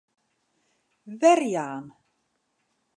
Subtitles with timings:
[1.19, 1.85] Werjaan.